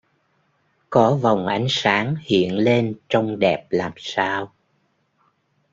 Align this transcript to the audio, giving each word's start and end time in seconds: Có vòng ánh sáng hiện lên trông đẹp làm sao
Có 0.89 1.15
vòng 1.15 1.47
ánh 1.47 1.65
sáng 1.69 2.15
hiện 2.19 2.57
lên 2.57 2.95
trông 3.09 3.39
đẹp 3.39 3.67
làm 3.69 3.91
sao 3.97 4.51